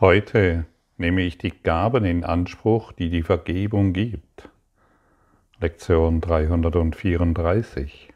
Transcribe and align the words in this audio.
Heute 0.00 0.64
nehme 0.96 1.20
ich 1.20 1.36
die 1.36 1.50
Gaben 1.50 2.06
in 2.06 2.24
Anspruch, 2.24 2.92
die 2.92 3.10
die 3.10 3.22
Vergebung 3.22 3.92
gibt. 3.92 4.48
Lektion 5.60 6.22
334. 6.22 8.08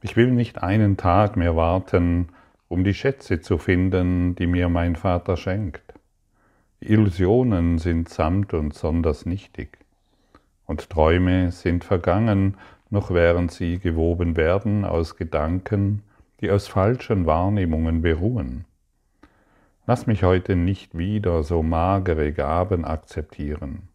Ich 0.00 0.16
will 0.16 0.32
nicht 0.32 0.60
einen 0.60 0.96
Tag 0.96 1.36
mehr 1.36 1.54
warten, 1.54 2.30
um 2.66 2.82
die 2.82 2.92
Schätze 2.92 3.40
zu 3.40 3.56
finden, 3.56 4.34
die 4.34 4.48
mir 4.48 4.68
mein 4.68 4.96
Vater 4.96 5.36
schenkt. 5.36 5.94
Illusionen 6.80 7.78
sind 7.78 8.08
samt 8.08 8.52
und 8.52 8.74
sonders 8.74 9.24
nichtig, 9.26 9.78
und 10.66 10.90
Träume 10.90 11.52
sind 11.52 11.84
vergangen, 11.84 12.56
noch 12.90 13.12
während 13.12 13.52
sie 13.52 13.78
gewoben 13.78 14.36
werden 14.36 14.84
aus 14.84 15.16
Gedanken, 15.16 16.02
die 16.40 16.50
aus 16.50 16.66
falschen 16.66 17.26
Wahrnehmungen 17.26 18.02
beruhen. 18.02 18.64
Lass 19.84 20.06
mich 20.06 20.22
heute 20.22 20.54
nicht 20.54 20.96
wieder 20.96 21.42
so 21.42 21.62
magere 21.64 22.32
Gaben 22.32 22.84
akzeptieren. 22.84 23.88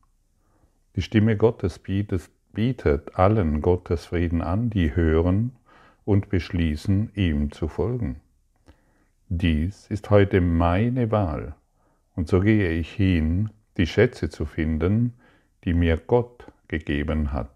Die 0.97 1.01
Stimme 1.01 1.37
Gottes 1.37 1.79
bietet, 1.79 2.29
bietet 2.51 3.15
allen 3.15 3.61
Gottesfrieden 3.61 4.41
an, 4.41 4.69
die 4.69 4.95
hören 4.95 5.55
und 6.03 6.29
beschließen, 6.29 7.11
ihm 7.15 7.53
zu 7.53 7.69
folgen. 7.69 8.19
Dies 9.29 9.87
ist 9.87 10.09
heute 10.09 10.41
meine 10.41 11.09
Wahl, 11.11 11.55
und 12.15 12.27
so 12.27 12.41
gehe 12.41 12.71
ich 12.71 12.91
hin, 12.91 13.49
die 13.77 13.87
Schätze 13.87 14.29
zu 14.29 14.45
finden, 14.45 15.13
die 15.63 15.73
mir 15.73 15.97
Gott 15.97 16.51
gegeben 16.67 17.31
hat. 17.31 17.49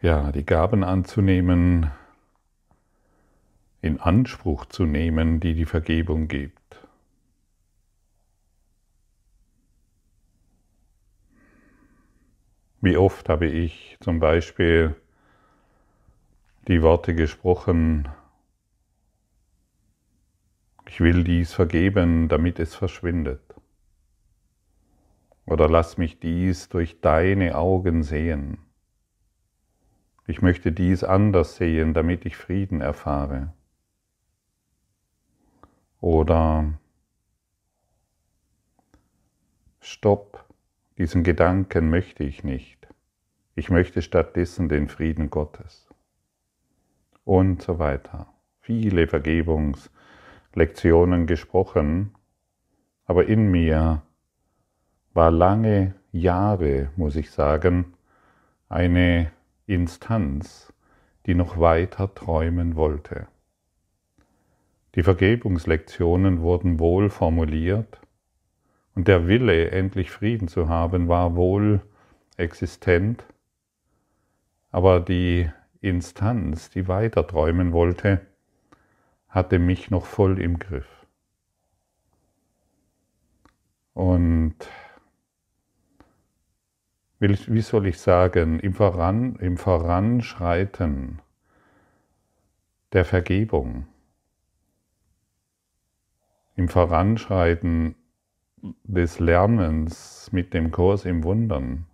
Ja, 0.00 0.32
die 0.32 0.46
Gaben 0.46 0.82
anzunehmen, 0.82 1.90
in 3.80 4.00
Anspruch 4.00 4.66
zu 4.66 4.84
nehmen, 4.84 5.40
die 5.40 5.54
die 5.54 5.64
Vergebung 5.64 6.28
gibt. 6.28 6.58
Wie 12.80 12.96
oft 12.96 13.28
habe 13.28 13.46
ich 13.46 13.96
zum 14.00 14.20
Beispiel 14.20 14.94
die 16.68 16.82
Worte 16.82 17.14
gesprochen, 17.14 18.08
ich 20.86 21.00
will 21.00 21.24
dies 21.24 21.52
vergeben, 21.52 22.28
damit 22.28 22.58
es 22.58 22.74
verschwindet. 22.74 23.42
Oder 25.44 25.68
lass 25.68 25.98
mich 25.98 26.18
dies 26.18 26.68
durch 26.68 27.00
deine 27.00 27.56
Augen 27.56 28.02
sehen. 28.02 28.58
Ich 30.26 30.42
möchte 30.42 30.72
dies 30.72 31.04
anders 31.04 31.56
sehen, 31.56 31.94
damit 31.94 32.26
ich 32.26 32.36
Frieden 32.36 32.80
erfahre. 32.80 33.54
Oder 36.00 36.74
Stopp, 39.80 40.44
diesen 40.96 41.24
Gedanken 41.24 41.90
möchte 41.90 42.24
ich 42.24 42.44
nicht. 42.44 42.88
Ich 43.54 43.70
möchte 43.70 44.02
stattdessen 44.02 44.68
den 44.68 44.88
Frieden 44.88 45.30
Gottes. 45.30 45.88
Und 47.24 47.62
so 47.62 47.78
weiter. 47.78 48.26
Viele 48.60 49.06
Vergebungslektionen 49.08 51.26
gesprochen, 51.26 52.14
aber 53.04 53.26
in 53.26 53.50
mir 53.50 54.02
war 55.14 55.30
lange 55.30 55.94
Jahre, 56.12 56.90
muss 56.96 57.16
ich 57.16 57.30
sagen, 57.30 57.94
eine 58.68 59.32
Instanz, 59.66 60.72
die 61.26 61.34
noch 61.34 61.58
weiter 61.58 62.14
träumen 62.14 62.76
wollte. 62.76 63.26
Die 64.98 65.04
Vergebungslektionen 65.04 66.40
wurden 66.40 66.80
wohl 66.80 67.08
formuliert 67.08 68.00
und 68.96 69.06
der 69.06 69.28
Wille, 69.28 69.70
endlich 69.70 70.10
Frieden 70.10 70.48
zu 70.48 70.68
haben, 70.68 71.06
war 71.06 71.36
wohl 71.36 71.82
existent, 72.36 73.24
aber 74.72 74.98
die 74.98 75.48
Instanz, 75.80 76.70
die 76.70 76.88
weiter 76.88 77.24
träumen 77.24 77.70
wollte, 77.72 78.22
hatte 79.28 79.60
mich 79.60 79.88
noch 79.88 80.04
voll 80.04 80.40
im 80.40 80.58
Griff. 80.58 81.06
Und 83.94 84.56
wie 87.20 87.60
soll 87.60 87.86
ich 87.86 88.00
sagen, 88.00 88.58
im, 88.58 88.74
Voran, 88.74 89.36
im 89.36 89.58
Voranschreiten 89.58 91.22
der 92.92 93.04
Vergebung 93.04 93.86
im 96.58 96.68
Voranschreiten 96.68 97.94
des 98.82 99.20
Lernens 99.20 100.28
mit 100.32 100.52
dem 100.52 100.72
Kurs 100.72 101.04
im 101.04 101.22
Wundern 101.22 101.86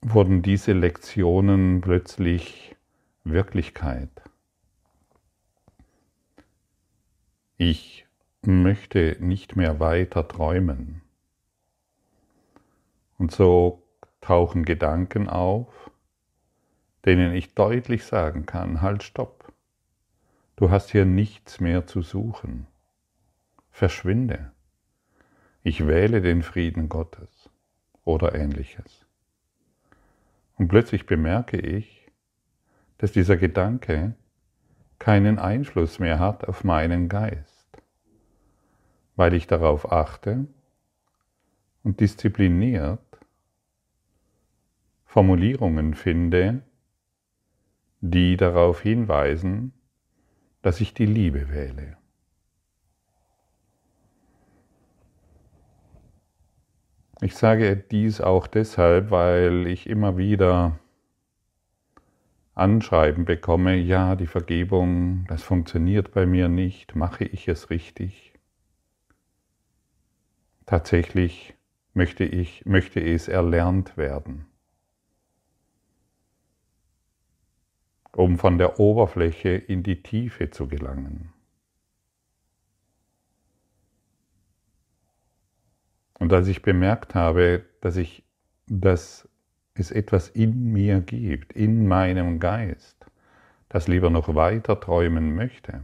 wurden 0.00 0.40
diese 0.40 0.72
Lektionen 0.72 1.82
plötzlich 1.82 2.74
Wirklichkeit. 3.24 4.10
Ich 7.58 8.06
möchte 8.42 9.18
nicht 9.20 9.56
mehr 9.56 9.78
weiter 9.78 10.26
träumen. 10.26 11.02
Und 13.18 13.30
so 13.30 13.82
tauchen 14.22 14.64
Gedanken 14.64 15.28
auf, 15.28 15.83
denen 17.04 17.34
ich 17.34 17.54
deutlich 17.54 18.04
sagen 18.04 18.46
kann, 18.46 18.80
halt 18.80 19.02
stopp, 19.02 19.52
du 20.56 20.70
hast 20.70 20.90
hier 20.90 21.04
nichts 21.04 21.60
mehr 21.60 21.86
zu 21.86 22.02
suchen, 22.02 22.66
verschwinde, 23.70 24.52
ich 25.62 25.86
wähle 25.86 26.20
den 26.20 26.42
Frieden 26.42 26.88
Gottes 26.88 27.50
oder 28.04 28.34
ähnliches. 28.34 29.06
Und 30.56 30.68
plötzlich 30.68 31.06
bemerke 31.06 31.58
ich, 31.58 32.10
dass 32.98 33.12
dieser 33.12 33.36
Gedanke 33.36 34.14
keinen 34.98 35.38
Einfluss 35.38 35.98
mehr 35.98 36.18
hat 36.18 36.46
auf 36.46 36.64
meinen 36.64 37.08
Geist, 37.08 37.66
weil 39.16 39.34
ich 39.34 39.46
darauf 39.46 39.90
achte 39.90 40.46
und 41.82 42.00
diszipliniert 42.00 43.00
Formulierungen 45.04 45.94
finde, 45.94 46.62
die 48.10 48.36
darauf 48.36 48.82
hinweisen, 48.82 49.72
dass 50.60 50.82
ich 50.82 50.92
die 50.92 51.06
Liebe 51.06 51.48
wähle. 51.48 51.96
Ich 57.22 57.34
sage 57.34 57.76
dies 57.76 58.20
auch 58.20 58.46
deshalb, 58.46 59.10
weil 59.10 59.66
ich 59.66 59.88
immer 59.88 60.18
wieder 60.18 60.78
Anschreiben 62.54 63.24
bekomme, 63.24 63.74
ja, 63.76 64.16
die 64.16 64.26
Vergebung, 64.26 65.24
das 65.28 65.42
funktioniert 65.42 66.12
bei 66.12 66.26
mir 66.26 66.48
nicht, 66.48 66.94
mache 66.94 67.24
ich 67.24 67.48
es 67.48 67.70
richtig? 67.70 68.34
Tatsächlich 70.66 71.54
möchte 71.94 72.24
ich, 72.24 72.66
möchte 72.66 73.00
es 73.00 73.28
erlernt 73.28 73.96
werden. 73.96 74.46
Um 78.16 78.38
von 78.38 78.58
der 78.58 78.78
Oberfläche 78.78 79.50
in 79.50 79.82
die 79.82 80.02
Tiefe 80.02 80.50
zu 80.50 80.68
gelangen. 80.68 81.32
Und 86.18 86.32
als 86.32 86.48
ich 86.48 86.62
bemerkt 86.62 87.14
habe, 87.14 87.64
dass 87.80 87.96
ich, 87.96 88.24
dass 88.66 89.28
es 89.74 89.90
etwas 89.90 90.28
in 90.28 90.72
mir 90.72 91.00
gibt, 91.00 91.52
in 91.52 91.86
meinem 91.88 92.38
Geist, 92.38 93.04
das 93.68 93.88
lieber 93.88 94.10
noch 94.10 94.34
weiter 94.34 94.78
träumen 94.78 95.34
möchte, 95.34 95.82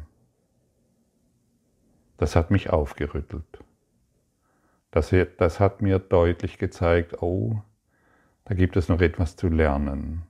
das 2.17 2.37
hat 2.37 2.51
mich 2.51 2.71
aufgerüttelt. 2.71 3.65
Das, 4.93 5.15
das 5.39 5.61
hat 5.61 5.83
mir 5.83 5.99
deutlich 5.99 6.59
gezeigt, 6.59 7.23
oh, 7.23 7.61
da 8.45 8.55
gibt 8.55 8.77
es 8.77 8.89
noch 8.89 9.01
etwas 9.01 9.37
zu 9.37 9.49
lernen. 9.49 10.30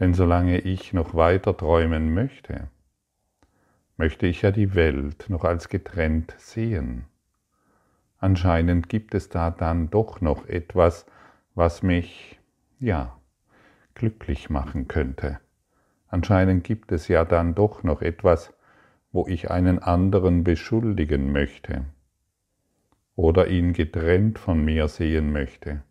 Denn 0.00 0.14
solange 0.14 0.58
ich 0.58 0.94
noch 0.94 1.14
weiter 1.14 1.54
träumen 1.54 2.14
möchte, 2.14 2.68
möchte 3.98 4.26
ich 4.26 4.40
ja 4.40 4.50
die 4.50 4.74
Welt 4.74 5.26
noch 5.28 5.44
als 5.44 5.68
getrennt 5.68 6.34
sehen. 6.38 7.04
Anscheinend 8.18 8.88
gibt 8.88 9.14
es 9.14 9.28
da 9.28 9.50
dann 9.50 9.90
doch 9.90 10.22
noch 10.22 10.46
etwas, 10.46 11.04
was 11.54 11.82
mich, 11.82 12.40
ja, 12.78 13.20
glücklich 13.94 14.48
machen 14.48 14.88
könnte. 14.88 15.38
Anscheinend 16.08 16.64
gibt 16.64 16.92
es 16.92 17.08
ja 17.08 17.26
dann 17.26 17.54
doch 17.54 17.82
noch 17.82 18.00
etwas, 18.00 18.54
wo 19.12 19.26
ich 19.26 19.50
einen 19.50 19.78
anderen 19.80 20.44
beschuldigen 20.44 21.30
möchte 21.30 21.84
oder 23.16 23.48
ihn 23.48 23.74
getrennt 23.74 24.38
von 24.38 24.64
mir 24.64 24.88
sehen 24.88 25.30
möchte 25.30 25.82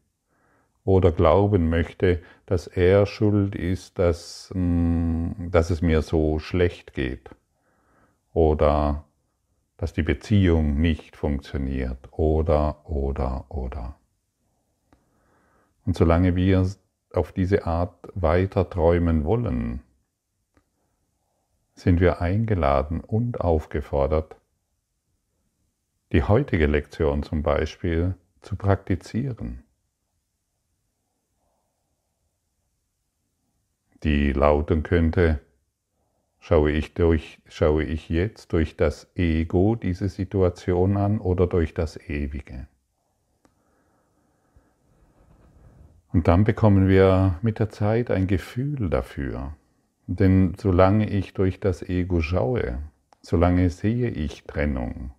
oder 0.90 1.12
glauben 1.12 1.70
möchte, 1.70 2.20
dass 2.48 2.66
er 2.66 3.06
schuld 3.06 3.54
ist, 3.54 4.00
dass, 4.00 4.52
mm, 4.56 5.52
dass 5.52 5.70
es 5.70 5.84
mir 5.84 6.02
so 6.02 6.40
schlecht 6.40 6.96
geht 6.96 7.30
oder 8.34 9.06
dass 9.78 9.94
die 9.94 10.02
Beziehung 10.02 10.82
nicht 10.82 11.16
funktioniert 11.16 12.10
oder, 12.12 12.90
oder, 12.90 13.46
oder. 13.50 14.00
Und 15.86 15.96
solange 15.96 16.36
wir 16.36 16.68
auf 17.14 17.34
diese 17.34 17.68
Art 17.68 17.96
weiter 18.16 18.68
träumen 18.68 19.26
wollen, 19.26 19.84
sind 21.76 22.00
wir 22.00 22.20
eingeladen 22.20 23.02
und 23.02 23.42
aufgefordert, 23.42 24.38
die 26.14 26.24
heutige 26.24 26.66
Lektion 26.66 27.22
zum 27.22 27.44
Beispiel 27.44 28.16
zu 28.42 28.56
praktizieren. 28.56 29.64
Die 34.04 34.32
lauten 34.32 34.84
könnte, 34.84 35.40
schaue 36.40 36.72
ich, 36.72 36.94
durch, 36.94 37.40
schaue 37.48 37.84
ich 37.84 38.08
jetzt 38.10 38.54
durch 38.54 38.78
das 38.78 39.12
Ego 39.16 39.76
diese 39.76 40.08
Situation 40.08 40.96
an 40.96 41.20
oder 41.20 41.48
durch 41.48 41.74
das 41.74 41.98
Ewige? 41.98 42.68
Und 46.12 46.28
dann 46.28 46.44
bekommen 46.44 46.88
wir 46.88 47.38
mit 47.42 47.60
der 47.60 47.70
Zeit 47.70 48.10
ein 48.10 48.28
Gefühl 48.28 48.90
dafür. 48.90 49.54
Denn 50.08 50.56
solange 50.58 51.08
ich 51.08 51.34
durch 51.34 51.60
das 51.60 51.84
Ego 51.88 52.22
schaue, 52.22 52.80
solange 53.22 53.70
sehe 53.70 54.10
ich 54.10 54.46
Trennung, 54.46 55.12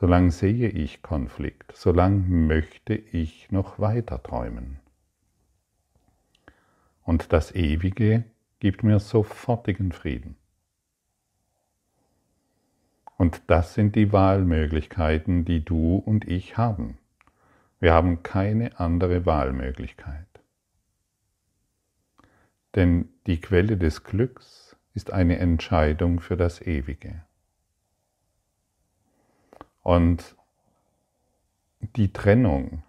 solange 0.00 0.32
sehe 0.32 0.70
ich 0.70 1.02
Konflikt, 1.02 1.72
solange 1.76 2.20
möchte 2.26 2.94
ich 2.94 3.52
noch 3.52 3.78
weiter 3.78 4.20
träumen. 4.20 4.80
Und 7.08 7.32
das 7.32 7.54
Ewige 7.54 8.24
gibt 8.60 8.82
mir 8.82 9.00
sofortigen 9.00 9.92
Frieden. 9.92 10.36
Und 13.16 13.40
das 13.46 13.72
sind 13.72 13.96
die 13.96 14.12
Wahlmöglichkeiten, 14.12 15.46
die 15.46 15.64
du 15.64 15.96
und 15.96 16.28
ich 16.28 16.58
haben. 16.58 16.98
Wir 17.80 17.94
haben 17.94 18.22
keine 18.22 18.78
andere 18.78 19.24
Wahlmöglichkeit. 19.24 20.26
Denn 22.74 23.08
die 23.26 23.40
Quelle 23.40 23.78
des 23.78 24.04
Glücks 24.04 24.76
ist 24.92 25.10
eine 25.10 25.38
Entscheidung 25.38 26.20
für 26.20 26.36
das 26.36 26.60
Ewige. 26.60 27.24
Und 29.82 30.36
die 31.96 32.12
Trennung 32.12 32.82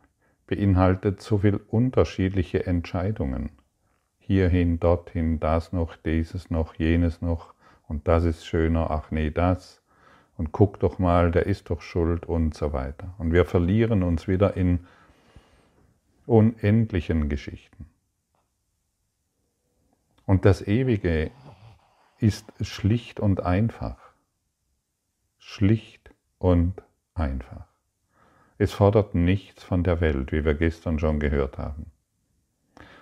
beinhaltet 0.46 1.22
so 1.22 1.38
viele 1.38 1.60
unterschiedliche 1.60 2.66
Entscheidungen. 2.66 3.52
Hierhin, 4.30 4.80
dorthin, 4.80 5.40
das 5.40 5.74
noch, 5.74 5.96
dieses 5.96 6.52
noch, 6.52 6.76
jenes 6.76 7.20
noch 7.20 7.56
und 7.88 8.08
das 8.08 8.26
ist 8.26 8.46
schöner, 8.46 8.92
ach 8.92 9.10
nee, 9.10 9.32
das 9.32 9.82
und 10.38 10.52
guck 10.52 10.80
doch 10.80 11.00
mal, 11.00 11.32
der 11.32 11.48
ist 11.48 11.72
doch 11.72 11.82
schuld 11.82 12.28
und 12.28 12.54
so 12.54 12.72
weiter. 12.72 13.16
Und 13.18 13.34
wir 13.34 13.44
verlieren 13.44 14.04
uns 14.04 14.28
wieder 14.28 14.56
in 14.56 14.86
unendlichen 16.28 17.28
Geschichten. 17.28 17.88
Und 20.28 20.46
das 20.46 20.62
Ewige 20.62 21.32
ist 22.20 22.46
schlicht 22.62 23.20
und 23.20 23.42
einfach. 23.42 23.98
Schlicht 25.40 26.12
und 26.38 26.84
einfach. 27.16 27.66
Es 28.60 28.74
fordert 28.74 29.16
nichts 29.16 29.64
von 29.64 29.84
der 29.84 30.02
Welt, 30.02 30.32
wie 30.32 30.46
wir 30.46 30.54
gestern 30.54 31.00
schon 31.00 31.20
gehört 31.20 31.58
haben. 31.58 31.88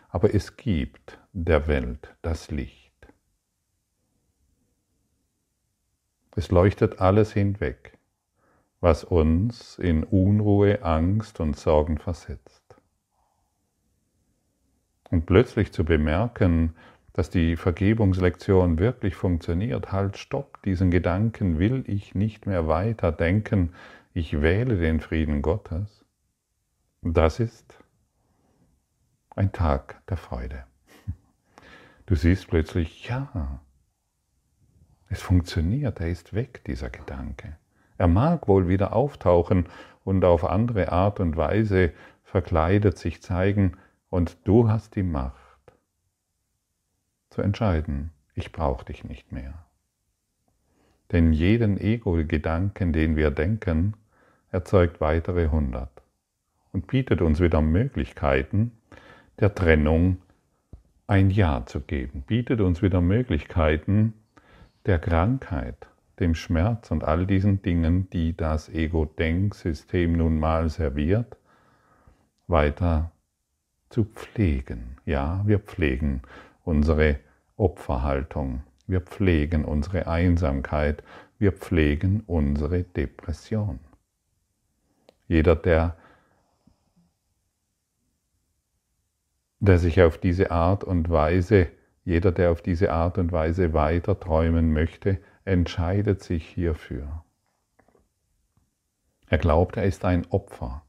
Aber 0.10 0.34
es 0.34 0.58
gibt 0.58 1.20
der 1.34 1.68
Welt 1.68 2.16
das 2.22 2.50
Licht. 2.50 2.88
Es 6.36 6.52
leuchtet 6.52 7.02
alles 7.02 7.34
hinweg, 7.34 7.98
was 8.80 9.04
uns 9.04 9.80
in 9.80 10.04
Unruhe, 10.04 10.84
Angst 10.84 11.40
und 11.40 11.58
Sorgen 11.58 11.98
versetzt. 11.98 12.64
Und 15.10 15.26
plötzlich 15.26 15.72
zu 15.72 15.84
bemerken, 15.84 16.76
dass 17.14 17.32
die 17.32 17.56
Vergebungslektion 17.56 18.78
wirklich 18.78 19.16
funktioniert, 19.16 19.92
halt, 19.92 20.18
stopp, 20.18 20.62
diesen 20.62 20.92
Gedanken 20.92 21.58
will 21.58 21.84
ich 21.88 22.14
nicht 22.14 22.46
mehr 22.46 22.68
weiter 22.68 23.12
denken, 23.12 23.74
ich 24.14 24.42
wähle 24.42 24.78
den 24.78 25.00
Frieden 25.00 25.42
Gottes. 25.42 26.06
Das 27.02 27.40
ist 27.40 27.84
ein 29.38 29.52
Tag 29.52 30.02
der 30.08 30.18
Freude. 30.18 30.64
Du 32.06 32.16
siehst 32.16 32.48
plötzlich, 32.48 33.08
ja, 33.08 33.62
es 35.10 35.22
funktioniert, 35.22 36.00
er 36.00 36.10
ist 36.10 36.34
weg, 36.34 36.64
dieser 36.66 36.90
Gedanke. 36.90 37.58
Er 37.98 38.08
mag 38.08 38.48
wohl 38.48 38.68
wieder 38.68 38.94
auftauchen 38.94 39.68
und 40.04 40.24
auf 40.26 40.44
andere 40.44 40.92
Art 40.92 41.20
und 41.20 41.38
Weise 41.38 41.94
verkleidet 42.24 42.98
sich 42.98 43.22
zeigen, 43.22 43.78
und 44.10 44.38
du 44.48 44.70
hast 44.70 44.96
die 44.96 45.04
Macht 45.04 45.74
zu 47.30 47.42
entscheiden, 47.42 48.12
ich 48.36 48.54
brauche 48.54 48.86
dich 48.86 49.04
nicht 49.04 49.34
mehr. 49.34 49.66
Denn 51.12 51.34
jeden 51.34 51.78
Ego-Gedanken, 51.78 52.94
den 52.94 53.18
wir 53.18 53.32
denken, 53.32 53.96
erzeugt 54.50 55.02
weitere 55.02 55.50
hundert 55.50 55.92
und 56.72 56.88
bietet 56.88 57.22
uns 57.22 57.42
wieder 57.42 57.62
Möglichkeiten, 57.62 58.72
der 59.40 59.54
Trennung 59.54 60.18
ein 61.06 61.30
Ja 61.30 61.66
zu 61.66 61.82
geben, 61.82 62.24
bietet 62.26 62.60
uns 62.60 62.82
wieder 62.82 63.02
Möglichkeiten, 63.02 64.14
der 64.86 65.00
Krankheit, 65.00 65.88
dem 66.20 66.34
Schmerz 66.34 66.92
und 66.92 67.04
all 67.04 67.26
diesen 67.26 67.62
Dingen, 67.62 68.10
die 68.10 68.36
das 68.36 68.70
Ego-Denksystem 68.70 70.14
nun 70.14 70.40
mal 70.40 70.70
serviert, 70.70 71.38
weiter 72.48 73.12
zu 73.90 74.06
pflegen. 74.06 74.98
Ja, 75.06 75.44
wir 75.46 75.60
pflegen 75.60 76.22
unsere 76.64 77.20
Opferhaltung, 77.56 78.64
wir 78.88 79.02
pflegen 79.02 79.66
unsere 79.66 80.08
Einsamkeit, 80.08 81.04
wir 81.38 81.52
pflegen 81.52 82.24
unsere 82.26 82.84
Depression. 82.84 83.80
Jeder, 85.28 85.56
der, 85.56 85.96
der 89.60 89.80
sich 89.80 90.02
auf 90.02 90.18
diese 90.18 90.52
Art 90.52 90.84
und 90.84 91.10
Weise 91.10 91.68
jeder, 92.08 92.32
der 92.32 92.52
auf 92.52 92.62
diese 92.62 92.94
Art 92.94 93.18
und 93.18 93.34
Weise 93.34 93.74
weiter 93.74 94.18
träumen 94.18 94.72
möchte, 94.72 95.20
entscheidet 95.44 96.24
sich 96.24 96.48
hierfür. 96.48 97.26
Er 99.28 99.38
glaubt, 99.38 99.76
er 99.76 99.84
ist 99.84 100.06
ein 100.06 100.26
Opfer 100.30 100.84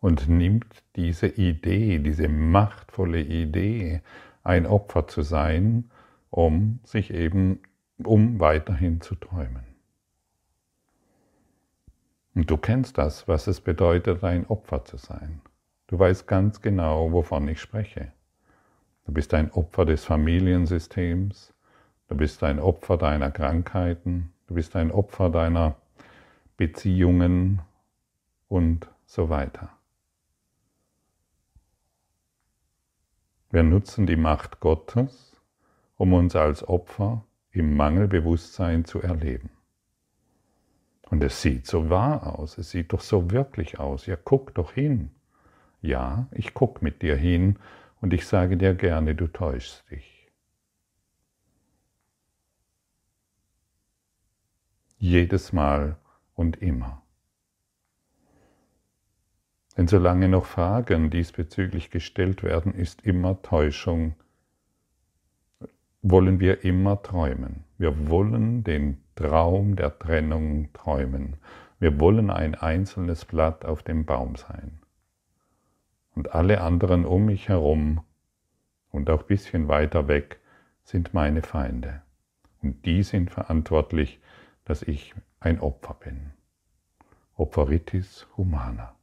und 0.00 0.28
nimmt 0.28 0.82
diese 0.96 1.28
Idee, 1.28 2.00
diese 2.00 2.26
machtvolle 2.26 3.20
Idee, 3.20 4.02
ein 4.42 4.66
Opfer 4.66 5.06
zu 5.06 5.22
sein, 5.22 5.92
um 6.30 6.80
sich 6.82 7.14
eben, 7.14 7.60
um 8.02 8.40
weiterhin 8.40 9.00
zu 9.00 9.14
träumen. 9.14 9.62
Und 12.34 12.50
du 12.50 12.56
kennst 12.56 12.98
das, 12.98 13.28
was 13.28 13.46
es 13.46 13.60
bedeutet, 13.60 14.24
ein 14.24 14.44
Opfer 14.48 14.84
zu 14.84 14.96
sein. 14.96 15.40
Du 15.92 15.98
weißt 15.98 16.26
ganz 16.26 16.62
genau, 16.62 17.12
wovon 17.12 17.46
ich 17.48 17.60
spreche. 17.60 18.12
Du 19.04 19.12
bist 19.12 19.34
ein 19.34 19.50
Opfer 19.52 19.84
des 19.84 20.06
Familiensystems. 20.06 21.52
Du 22.08 22.16
bist 22.16 22.42
ein 22.42 22.58
Opfer 22.60 22.96
deiner 22.96 23.30
Krankheiten. 23.30 24.32
Du 24.46 24.54
bist 24.54 24.74
ein 24.74 24.90
Opfer 24.90 25.28
deiner 25.28 25.76
Beziehungen 26.56 27.60
und 28.48 28.88
so 29.04 29.28
weiter. 29.28 29.68
Wir 33.50 33.62
nutzen 33.62 34.06
die 34.06 34.16
Macht 34.16 34.60
Gottes, 34.60 35.36
um 35.98 36.14
uns 36.14 36.34
als 36.34 36.66
Opfer 36.66 37.22
im 37.50 37.76
Mangelbewusstsein 37.76 38.86
zu 38.86 39.02
erleben. 39.02 39.50
Und 41.10 41.22
es 41.22 41.42
sieht 41.42 41.66
so 41.66 41.90
wahr 41.90 42.38
aus, 42.38 42.56
es 42.56 42.70
sieht 42.70 42.94
doch 42.94 43.02
so 43.02 43.30
wirklich 43.30 43.78
aus. 43.78 44.06
Ja, 44.06 44.16
guck 44.16 44.54
doch 44.54 44.72
hin. 44.72 45.10
Ja, 45.82 46.28
ich 46.30 46.54
guck 46.54 46.80
mit 46.80 47.02
dir 47.02 47.16
hin 47.16 47.58
und 48.00 48.14
ich 48.14 48.26
sage 48.26 48.56
dir 48.56 48.74
gerne, 48.74 49.16
du 49.16 49.26
täuschst 49.26 49.90
dich. 49.90 50.30
Jedes 54.98 55.52
Mal 55.52 55.96
und 56.34 56.62
immer. 56.62 57.02
Denn 59.76 59.88
solange 59.88 60.28
noch 60.28 60.44
Fragen 60.44 61.10
diesbezüglich 61.10 61.90
gestellt 61.90 62.44
werden, 62.44 62.74
ist 62.74 63.02
immer 63.02 63.42
Täuschung, 63.42 64.14
wollen 66.02 66.38
wir 66.38 66.62
immer 66.62 67.02
träumen. 67.02 67.64
Wir 67.78 68.08
wollen 68.08 68.62
den 68.62 69.02
Traum 69.16 69.74
der 69.74 69.98
Trennung 69.98 70.72
träumen. 70.72 71.36
Wir 71.80 71.98
wollen 71.98 72.30
ein 72.30 72.54
einzelnes 72.54 73.24
Blatt 73.24 73.64
auf 73.64 73.82
dem 73.82 74.04
Baum 74.04 74.36
sein. 74.36 74.81
Und 76.14 76.34
alle 76.34 76.60
anderen 76.60 77.04
um 77.04 77.26
mich 77.26 77.48
herum 77.48 78.04
und 78.90 79.08
auch 79.08 79.22
ein 79.22 79.26
bisschen 79.26 79.68
weiter 79.68 80.08
weg 80.08 80.40
sind 80.84 81.14
meine 81.14 81.42
Feinde. 81.42 82.02
Und 82.60 82.84
die 82.84 83.02
sind 83.02 83.30
verantwortlich, 83.30 84.20
dass 84.64 84.82
ich 84.82 85.14
ein 85.40 85.60
Opfer 85.60 85.94
bin. 85.94 86.32
Opferitis 87.36 88.26
humana. 88.36 88.94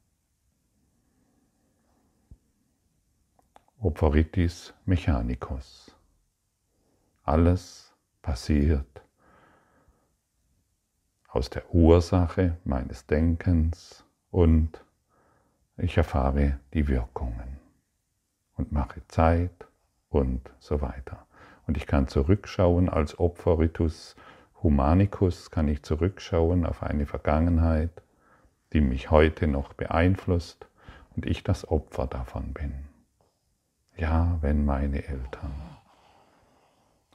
Opferitis 3.80 4.72
mechanicus. 4.84 5.94
Alles 7.24 7.94
passiert 8.22 9.02
aus 11.28 11.50
der 11.50 11.74
Ursache 11.74 12.56
meines 12.64 13.06
Denkens 13.06 14.04
und 14.30 14.84
ich 15.82 15.96
erfahre 15.96 16.58
die 16.74 16.88
Wirkungen 16.88 17.58
und 18.56 18.72
mache 18.72 19.00
Zeit 19.08 19.66
und 20.08 20.50
so 20.58 20.80
weiter. 20.80 21.26
Und 21.66 21.76
ich 21.76 21.86
kann 21.86 22.08
zurückschauen 22.08 22.88
als 22.88 23.18
Opferitus 23.18 24.16
humanicus, 24.62 25.50
kann 25.50 25.68
ich 25.68 25.82
zurückschauen 25.82 26.66
auf 26.66 26.82
eine 26.82 27.06
Vergangenheit, 27.06 28.02
die 28.72 28.80
mich 28.80 29.10
heute 29.10 29.46
noch 29.46 29.72
beeinflusst 29.72 30.66
und 31.16 31.26
ich 31.26 31.42
das 31.42 31.68
Opfer 31.68 32.06
davon 32.06 32.52
bin. 32.52 32.72
Ja, 33.96 34.38
wenn 34.40 34.64
meine 34.64 35.06
Eltern. 35.06 35.52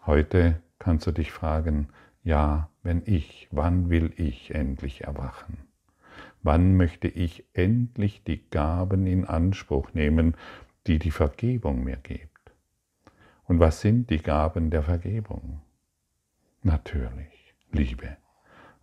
Heute 0.06 0.62
kannst 0.80 1.08
du 1.08 1.12
dich 1.12 1.32
fragen, 1.32 1.90
ja, 2.24 2.70
wenn 2.84 3.02
ich, 3.06 3.48
wann 3.52 3.90
will 3.90 4.14
ich 4.18 4.54
endlich 4.54 5.04
erwachen? 5.04 5.65
Wann 6.46 6.78
möchte 6.78 7.08
ich 7.08 7.44
endlich 7.54 8.24
die 8.24 8.48
Gaben 8.52 9.08
in 9.08 9.26
Anspruch 9.26 9.96
nehmen, 9.96 10.38
die 10.86 11.00
die 11.00 11.10
Vergebung 11.10 11.84
mir 11.84 11.96
gibt? 11.98 12.52
Und 13.46 13.60
was 13.60 13.82
sind 13.82 14.12
die 14.12 14.20
Gaben 14.20 14.70
der 14.70 14.84
Vergebung? 14.84 15.64
Natürlich 16.62 17.56
Liebe, 17.72 18.18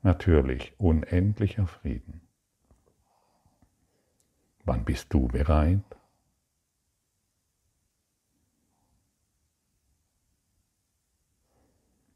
natürlich 0.03 0.75
unendlicher 0.77 1.69
Frieden. 1.69 2.23
Wann 4.65 4.85
bist 4.85 5.15
du 5.15 5.29
bereit? 5.29 5.85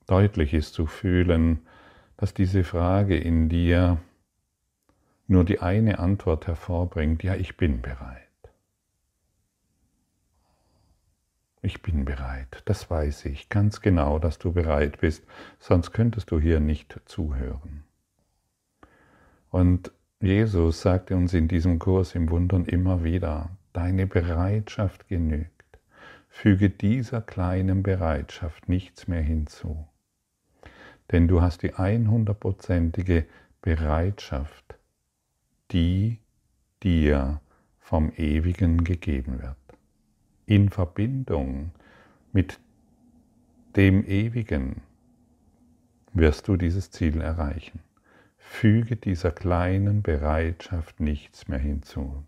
Deutlich 0.08 0.54
ist 0.54 0.74
zu 0.74 0.86
fühlen, 0.86 1.64
dass 2.16 2.34
diese 2.34 2.64
Frage 2.64 3.16
in 3.16 3.48
dir 3.48 4.00
nur 5.26 5.44
die 5.44 5.60
eine 5.60 5.98
Antwort 5.98 6.46
hervorbringt, 6.46 7.22
ja, 7.22 7.34
ich 7.34 7.56
bin 7.56 7.82
bereit. 7.82 8.22
Ich 11.62 11.82
bin 11.82 12.04
bereit, 12.04 12.62
das 12.66 12.90
weiß 12.90 13.24
ich 13.24 13.48
ganz 13.48 13.80
genau, 13.80 14.20
dass 14.20 14.38
du 14.38 14.52
bereit 14.52 15.00
bist, 15.00 15.24
sonst 15.58 15.90
könntest 15.90 16.30
du 16.30 16.38
hier 16.38 16.60
nicht 16.60 17.00
zuhören. 17.06 17.82
Und 19.50 19.90
Jesus 20.20 20.80
sagte 20.82 21.16
uns 21.16 21.34
in 21.34 21.48
diesem 21.48 21.78
Kurs 21.78 22.14
im 22.14 22.30
Wundern 22.30 22.64
immer 22.64 23.02
wieder, 23.02 23.50
deine 23.72 24.06
Bereitschaft 24.06 25.08
genügt. 25.08 25.50
Füge 26.28 26.70
dieser 26.70 27.20
kleinen 27.20 27.82
Bereitschaft 27.82 28.68
nichts 28.68 29.08
mehr 29.08 29.22
hinzu. 29.22 29.86
Denn 31.10 31.28
du 31.28 31.42
hast 31.42 31.62
die 31.62 31.74
einhundertprozentige 31.74 33.26
Bereitschaft, 33.60 34.75
die 35.72 36.18
dir 36.82 37.40
vom 37.78 38.12
Ewigen 38.16 38.84
gegeben 38.84 39.40
wird. 39.40 39.56
In 40.46 40.70
Verbindung 40.70 41.72
mit 42.32 42.60
dem 43.76 44.04
Ewigen 44.04 44.82
wirst 46.12 46.48
du 46.48 46.56
dieses 46.56 46.90
Ziel 46.90 47.20
erreichen. 47.20 47.80
Füge 48.38 48.96
dieser 48.96 49.32
kleinen 49.32 50.02
Bereitschaft 50.02 51.00
nichts 51.00 51.48
mehr 51.48 51.58
hinzu. 51.58 52.24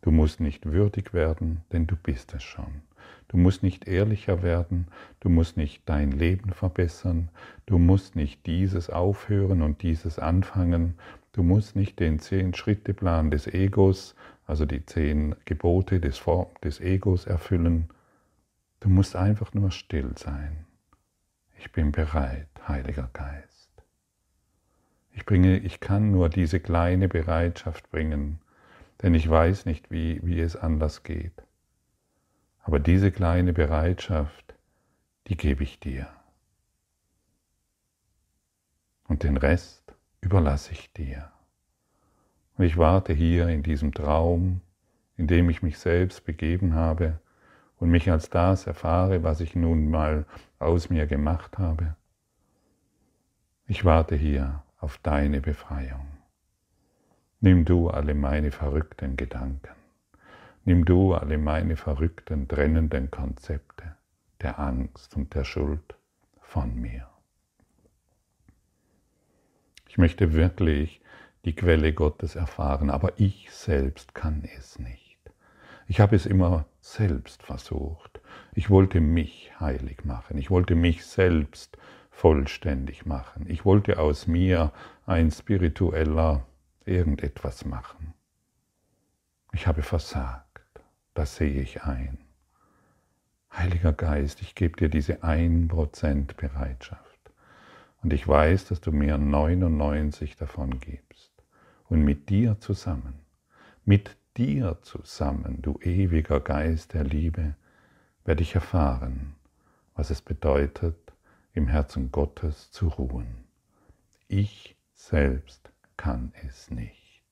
Du 0.00 0.10
musst 0.10 0.40
nicht 0.40 0.66
würdig 0.66 1.12
werden, 1.12 1.62
denn 1.72 1.86
du 1.86 1.96
bist 1.96 2.34
es 2.34 2.42
schon. 2.42 2.82
Du 3.28 3.36
musst 3.36 3.62
nicht 3.62 3.86
ehrlicher 3.86 4.42
werden, 4.42 4.86
du 5.20 5.28
musst 5.28 5.56
nicht 5.56 5.82
dein 5.86 6.12
Leben 6.12 6.52
verbessern, 6.52 7.28
du 7.66 7.78
musst 7.78 8.16
nicht 8.16 8.46
dieses 8.46 8.88
aufhören 8.88 9.60
und 9.60 9.82
dieses 9.82 10.18
anfangen, 10.18 10.94
du 11.32 11.42
musst 11.42 11.76
nicht 11.76 12.00
den 12.00 12.18
Zehn-Schritte-Plan 12.18 13.30
des 13.30 13.46
Egos, 13.46 14.14
also 14.46 14.64
die 14.64 14.84
zehn 14.84 15.36
Gebote 15.44 16.00
des, 16.00 16.22
des 16.62 16.80
Egos 16.80 17.26
erfüllen. 17.26 17.88
Du 18.80 18.88
musst 18.88 19.14
einfach 19.14 19.52
nur 19.54 19.70
still 19.70 20.12
sein. 20.16 20.66
Ich 21.58 21.72
bin 21.72 21.92
bereit, 21.92 22.48
Heiliger 22.66 23.10
Geist. 23.12 23.70
Ich, 25.12 25.26
bringe, 25.26 25.58
ich 25.58 25.80
kann 25.80 26.12
nur 26.12 26.28
diese 26.28 26.60
kleine 26.60 27.08
Bereitschaft 27.08 27.90
bringen, 27.90 28.40
denn 29.02 29.14
ich 29.14 29.28
weiß 29.28 29.66
nicht, 29.66 29.90
wie, 29.90 30.20
wie 30.22 30.40
es 30.40 30.56
anders 30.56 31.02
geht. 31.02 31.42
Aber 32.62 32.78
diese 32.78 33.10
kleine 33.10 33.52
Bereitschaft, 33.52 34.54
die 35.26 35.36
gebe 35.36 35.62
ich 35.62 35.80
dir. 35.80 36.08
Und 39.08 39.24
den 39.24 39.36
Rest 39.36 39.94
überlasse 40.20 40.72
ich 40.72 40.92
dir. 40.92 41.30
Und 42.56 42.64
ich 42.64 42.76
warte 42.76 43.12
hier 43.12 43.48
in 43.48 43.62
diesem 43.62 43.92
Traum, 43.92 44.60
in 45.16 45.26
dem 45.26 45.48
ich 45.50 45.62
mich 45.62 45.78
selbst 45.78 46.24
begeben 46.24 46.74
habe 46.74 47.18
und 47.78 47.90
mich 47.90 48.10
als 48.10 48.30
das 48.30 48.66
erfahre, 48.66 49.22
was 49.22 49.40
ich 49.40 49.54
nun 49.54 49.90
mal 49.90 50.26
aus 50.58 50.90
mir 50.90 51.06
gemacht 51.06 51.58
habe. 51.58 51.96
Ich 53.66 53.84
warte 53.84 54.16
hier 54.16 54.62
auf 54.80 54.98
deine 54.98 55.40
Befreiung. 55.40 56.06
Nimm 57.40 57.64
du 57.64 57.88
alle 57.88 58.14
meine 58.14 58.50
verrückten 58.50 59.16
Gedanken. 59.16 59.76
Nimm 60.64 60.84
du 60.84 61.14
alle 61.14 61.38
meine 61.38 61.76
verrückten, 61.76 62.48
trennenden 62.48 63.10
Konzepte 63.10 63.96
der 64.40 64.58
Angst 64.58 65.16
und 65.16 65.34
der 65.34 65.44
Schuld 65.44 65.96
von 66.40 66.74
mir. 66.74 67.07
Ich 69.88 69.98
möchte 69.98 70.32
wirklich 70.32 71.00
die 71.44 71.54
Quelle 71.54 71.92
Gottes 71.92 72.36
erfahren, 72.36 72.90
aber 72.90 73.18
ich 73.18 73.50
selbst 73.50 74.14
kann 74.14 74.48
es 74.56 74.78
nicht. 74.78 75.18
Ich 75.86 76.00
habe 76.00 76.14
es 76.14 76.26
immer 76.26 76.66
selbst 76.80 77.42
versucht. 77.42 78.20
Ich 78.54 78.70
wollte 78.70 79.00
mich 79.00 79.50
heilig 79.58 80.04
machen. 80.04 80.38
Ich 80.38 80.50
wollte 80.50 80.74
mich 80.74 81.04
selbst 81.06 81.78
vollständig 82.10 83.06
machen. 83.06 83.46
Ich 83.48 83.64
wollte 83.64 83.98
aus 83.98 84.26
mir 84.26 84.72
ein 85.06 85.30
spiritueller 85.30 86.44
irgendetwas 86.84 87.64
machen. 87.64 88.14
Ich 89.52 89.66
habe 89.66 89.82
versagt 89.82 90.48
das 91.18 91.34
sehe 91.34 91.60
ich 91.60 91.82
ein. 91.82 92.18
Heiliger 93.52 93.92
Geist, 93.92 94.40
ich 94.40 94.54
gebe 94.54 94.76
dir 94.76 94.88
diese 94.88 95.24
1% 95.24 96.36
Bereitschaft. 96.36 97.07
Und 98.02 98.12
ich 98.12 98.26
weiß, 98.26 98.66
dass 98.66 98.80
du 98.80 98.92
mir 98.92 99.18
99 99.18 100.36
davon 100.36 100.78
gibst. 100.80 101.32
Und 101.88 102.04
mit 102.04 102.28
dir 102.28 102.60
zusammen, 102.60 103.14
mit 103.84 104.16
dir 104.36 104.78
zusammen, 104.82 105.62
du 105.62 105.78
ewiger 105.80 106.40
Geist 106.40 106.94
der 106.94 107.04
Liebe, 107.04 107.54
werde 108.24 108.42
ich 108.42 108.54
erfahren, 108.54 109.34
was 109.94 110.10
es 110.10 110.20
bedeutet, 110.22 110.96
im 111.54 111.66
Herzen 111.66 112.12
Gottes 112.12 112.70
zu 112.70 112.88
ruhen. 112.88 113.44
Ich 114.28 114.76
selbst 114.94 115.72
kann 115.96 116.32
es 116.46 116.70
nicht. 116.70 117.24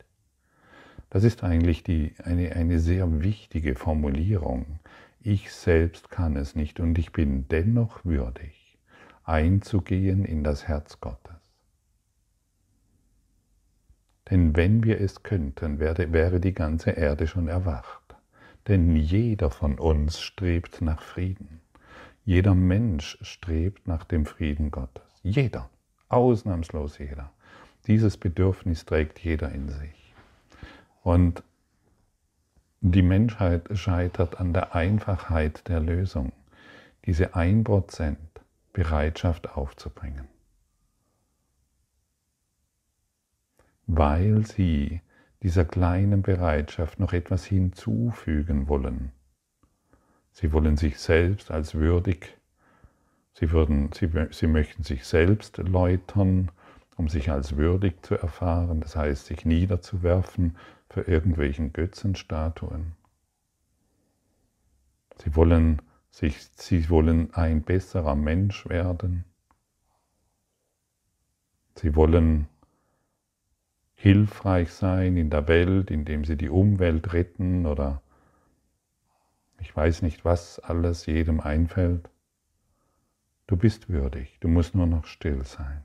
Das 1.11 1.23
ist 1.23 1.45
eigentlich 1.45 1.85
die, 1.85 2.15
eine, 2.25 2.53
eine 2.53 2.81
sehr 2.81 3.23
wichtige 3.23 3.75
Formulierung. 3.75 4.81
Ich 5.21 5.53
selbst 5.53 6.11
kann 6.11 6.37
es 6.37 6.57
nicht 6.57 6.81
und 6.81 6.99
ich 6.99 7.13
bin 7.13 7.47
dennoch 7.49 8.05
würdig, 8.05 8.66
einzugehen 9.27 10.25
in 10.25 10.45
das 10.45 10.67
Herz 10.69 11.01
Gottes. 11.01 11.35
Denn 14.31 14.57
wenn 14.57 14.83
wir 14.83 15.01
es 15.01 15.23
könnten, 15.23 15.79
wäre, 15.79 16.13
wäre 16.13 16.41
die 16.41 16.55
ganze 16.55 16.91
Erde 16.91 17.27
schon 17.27 17.49
erwacht. 17.49 18.17
Denn 18.67 18.97
jeder 18.97 19.51
von 19.51 19.79
uns 19.79 20.21
strebt 20.21 20.81
nach 20.81 21.01
Frieden. 21.01 21.61
Jeder 22.25 22.55
Mensch 22.55 23.19
strebt 23.21 23.87
nach 23.87 24.05
dem 24.05 24.27
Frieden 24.27 24.73
Gottes. 24.73 25.05
Jeder, 25.23 25.71
ausnahmslos 26.09 26.99
jeder. 26.99 27.31
Dieses 27.87 28.17
Bedürfnis 28.17 28.85
trägt 28.85 29.21
jeder 29.21 29.53
in 29.53 29.69
sich. 29.69 30.15
Und 31.05 31.45
die 32.81 33.03
Menschheit 33.03 33.69
scheitert 33.75 34.41
an 34.41 34.53
der 34.53 34.75
Einfachheit 34.75 35.69
der 35.69 35.79
Lösung, 35.79 36.33
diese 37.05 37.35
1% 37.35 38.17
Bereitschaft 38.77 39.57
aufzubringen. 39.57 40.29
Weil 43.87 44.45
sie 44.45 45.01
dieser 45.43 45.65
kleinen 45.65 46.21
Bereitschaft 46.21 47.01
noch 47.01 47.15
etwas 47.15 47.47
hinzufügen 47.47 48.69
wollen. 48.69 49.13
Sie 50.33 50.53
wollen 50.53 50.77
sich 50.77 50.99
selbst 50.99 51.51
als 51.51 51.75
würdig, 51.75 52.37
sie, 53.33 53.51
würden, 53.51 53.93
sie, 53.95 54.11
sie 54.33 54.47
möchten 54.47 54.83
sich 54.83 55.07
selbst 55.07 55.57
läutern, 55.57 56.51
um 56.97 57.09
sich 57.09 57.31
als 57.31 57.57
würdig 57.57 58.05
zu 58.05 58.17
erfahren, 58.17 58.83
das 58.83 58.95
heißt 58.95 59.25
sich 59.25 59.47
niederzuwerfen 59.47 60.59
für 60.91 61.01
irgendwelchen 61.01 61.73
Götzenstatuen. 61.73 62.93
Sie 65.17 65.35
wollen, 65.35 65.81
sich, 66.17 66.49
sie 66.55 66.89
wollen 66.89 67.35
ein 67.35 67.63
besserer 67.63 68.15
Mensch 68.15 68.67
werden. 68.71 69.25
Sie 71.75 71.95
wollen 71.95 72.49
hilfreich 73.95 74.73
sein 74.73 75.19
in 75.19 75.29
der 75.29 75.47
Welt, 75.47 75.91
indem 75.91 76.25
sie 76.25 76.37
die 76.37 76.49
Umwelt 76.49 77.13
retten 77.13 77.67
oder 77.67 78.01
ich 79.59 79.77
weiß 79.77 80.01
nicht, 80.01 80.25
was 80.25 80.59
alles 80.59 81.05
jedem 81.05 81.41
einfällt. 81.41 82.09
Du 83.47 83.59
bist 83.59 83.91
würdig, 83.91 84.39
du 84.41 84.49
musst 84.49 84.75
nur 84.75 84.87
noch 84.87 85.05
still 85.05 85.45
sein. 85.45 85.83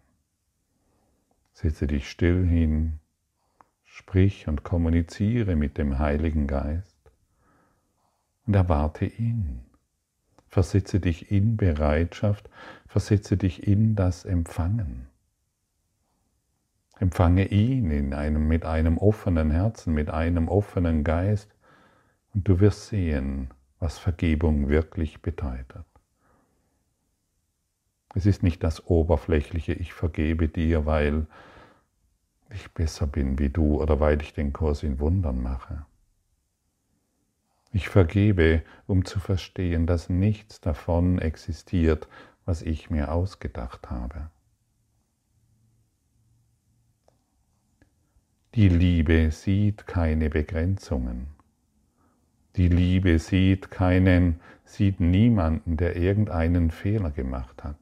Setze 1.51 1.87
dich 1.87 2.09
still 2.09 2.45
hin, 2.45 2.99
sprich 3.83 4.47
und 4.47 4.63
kommuniziere 4.63 5.57
mit 5.57 5.77
dem 5.77 5.99
Heiligen 5.99 6.47
Geist 6.47 7.11
und 8.45 8.55
erwarte 8.55 9.05
ihn. 9.05 9.65
Versetze 10.51 10.99
dich 10.99 11.31
in 11.31 11.55
Bereitschaft, 11.55 12.49
versetze 12.85 13.37
dich 13.37 13.65
in 13.65 13.95
das 13.95 14.25
Empfangen. 14.25 15.07
Empfange 16.99 17.47
ihn 17.47 17.89
in 17.89 18.13
einem, 18.13 18.47
mit 18.49 18.65
einem 18.65 18.97
offenen 18.97 19.49
Herzen, 19.49 19.93
mit 19.93 20.09
einem 20.09 20.49
offenen 20.49 21.05
Geist 21.05 21.49
und 22.33 22.47
du 22.47 22.59
wirst 22.59 22.87
sehen, 22.87 23.49
was 23.79 23.97
Vergebung 23.97 24.67
wirklich 24.67 25.21
bedeutet. 25.21 25.85
Es 28.13 28.25
ist 28.25 28.43
nicht 28.43 28.61
das 28.61 28.85
oberflächliche 28.87 29.71
Ich 29.71 29.93
vergebe 29.93 30.49
dir, 30.49 30.85
weil 30.85 31.27
ich 32.53 32.69
besser 32.73 33.07
bin 33.07 33.39
wie 33.39 33.49
du 33.49 33.81
oder 33.81 34.01
weil 34.01 34.21
ich 34.21 34.33
den 34.33 34.51
Kurs 34.51 34.83
in 34.83 34.99
Wundern 34.99 35.41
mache. 35.41 35.85
Ich 37.71 37.87
vergebe, 37.87 38.63
um 38.85 39.05
zu 39.05 39.19
verstehen, 39.19 39.87
dass 39.87 40.09
nichts 40.09 40.59
davon 40.59 41.19
existiert, 41.19 42.07
was 42.45 42.61
ich 42.61 42.89
mir 42.89 43.11
ausgedacht 43.11 43.89
habe. 43.89 44.29
Die 48.55 48.67
Liebe 48.67 49.31
sieht 49.31 49.87
keine 49.87 50.29
Begrenzungen. 50.29 51.27
Die 52.57 52.67
Liebe 52.67 53.17
sieht 53.17 53.71
keinen, 53.71 54.41
sieht 54.65 54.99
niemanden, 54.99 55.77
der 55.77 55.95
irgendeinen 55.95 56.69
Fehler 56.71 57.11
gemacht 57.11 57.63
hat. 57.63 57.77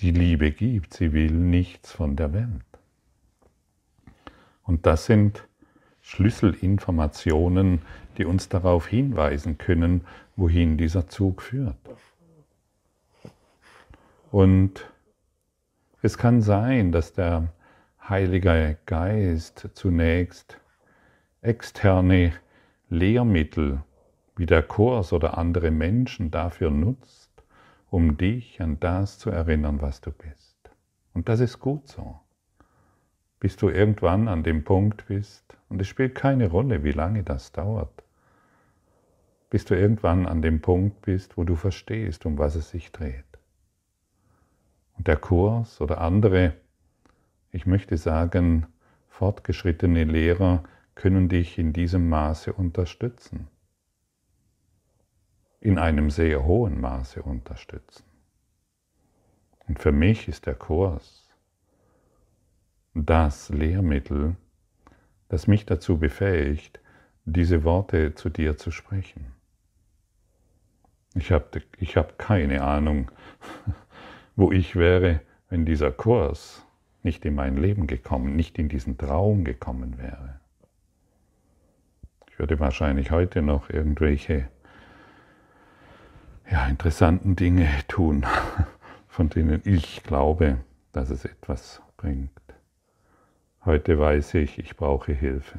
Die 0.00 0.10
Liebe 0.10 0.50
gibt, 0.50 0.94
sie 0.94 1.12
will 1.12 1.30
nichts 1.30 1.92
von 1.92 2.16
der 2.16 2.32
Welt. 2.32 2.64
Und 4.64 4.86
das 4.86 5.06
sind 5.06 5.46
Schlüsselinformationen, 6.00 7.82
die 8.18 8.24
uns 8.24 8.48
darauf 8.48 8.86
hinweisen 8.86 9.58
können, 9.58 10.02
wohin 10.36 10.76
dieser 10.76 11.08
Zug 11.08 11.42
führt. 11.42 11.76
Und 14.30 14.90
es 16.02 16.16
kann 16.16 16.40
sein, 16.40 16.92
dass 16.92 17.12
der 17.12 17.48
Heilige 18.08 18.76
Geist 18.86 19.68
zunächst 19.74 20.58
externe 21.42 22.32
Lehrmittel 22.88 23.82
wie 24.36 24.46
der 24.46 24.62
Kurs 24.62 25.12
oder 25.12 25.36
andere 25.36 25.70
Menschen 25.70 26.30
dafür 26.30 26.70
nutzt, 26.70 27.30
um 27.90 28.16
dich 28.16 28.60
an 28.60 28.78
das 28.80 29.18
zu 29.18 29.30
erinnern, 29.30 29.80
was 29.80 30.00
du 30.00 30.10
bist. 30.10 30.56
Und 31.12 31.28
das 31.28 31.40
ist 31.40 31.60
gut 31.60 31.88
so. 31.88 32.18
Bis 33.40 33.56
du 33.56 33.68
irgendwann 33.68 34.28
an 34.28 34.42
dem 34.42 34.64
Punkt 34.64 35.06
bist, 35.06 35.56
und 35.68 35.80
es 35.80 35.88
spielt 35.88 36.14
keine 36.14 36.48
Rolle, 36.48 36.84
wie 36.84 36.92
lange 36.92 37.22
das 37.22 37.52
dauert, 37.52 38.04
bis 39.50 39.64
du 39.64 39.74
irgendwann 39.74 40.26
an 40.26 40.42
dem 40.42 40.60
Punkt 40.60 41.02
bist, 41.02 41.36
wo 41.36 41.44
du 41.44 41.56
verstehst, 41.56 42.26
um 42.26 42.38
was 42.38 42.54
es 42.54 42.70
sich 42.70 42.92
dreht. 42.92 43.24
Und 44.96 45.08
der 45.08 45.16
Kurs 45.16 45.80
oder 45.80 46.00
andere 46.00 46.54
ich 47.52 47.66
möchte 47.66 47.96
sagen, 47.96 48.66
fortgeschrittene 49.08 50.04
Lehrer 50.04 50.62
können 50.94 51.28
dich 51.28 51.58
in 51.58 51.72
diesem 51.72 52.08
Maße 52.08 52.52
unterstützen, 52.52 53.48
in 55.60 55.78
einem 55.78 56.10
sehr 56.10 56.44
hohen 56.44 56.80
Maße 56.80 57.22
unterstützen. 57.22 58.04
Und 59.66 59.80
für 59.80 59.92
mich 59.92 60.28
ist 60.28 60.46
der 60.46 60.54
Kurs 60.54 61.19
das 62.94 63.48
Lehrmittel, 63.50 64.36
das 65.28 65.46
mich 65.46 65.66
dazu 65.66 65.98
befähigt, 65.98 66.80
diese 67.24 67.64
Worte 67.64 68.14
zu 68.14 68.28
dir 68.28 68.56
zu 68.56 68.70
sprechen. 68.70 69.32
Ich 71.14 71.32
habe 71.32 71.62
ich 71.78 71.96
hab 71.96 72.18
keine 72.18 72.62
Ahnung, 72.62 73.10
wo 74.36 74.52
ich 74.52 74.76
wäre, 74.76 75.20
wenn 75.48 75.66
dieser 75.66 75.90
Kurs 75.90 76.64
nicht 77.02 77.24
in 77.24 77.34
mein 77.34 77.56
Leben 77.56 77.86
gekommen, 77.86 78.36
nicht 78.36 78.58
in 78.58 78.68
diesen 78.68 78.98
Traum 78.98 79.44
gekommen 79.44 79.98
wäre. 79.98 80.40
Ich 82.30 82.38
würde 82.38 82.60
wahrscheinlich 82.60 83.10
heute 83.10 83.42
noch 83.42 83.70
irgendwelche 83.70 84.48
ja, 86.50 86.66
interessanten 86.66 87.36
Dinge 87.36 87.68
tun, 87.88 88.26
von 89.08 89.28
denen 89.28 89.62
ich 89.64 90.02
glaube, 90.02 90.58
dass 90.92 91.10
es 91.10 91.24
etwas 91.24 91.82
bringt. 91.96 92.30
Heute 93.62 93.98
weiß 93.98 94.34
ich, 94.34 94.58
ich 94.58 94.74
brauche 94.74 95.12
Hilfe. 95.12 95.58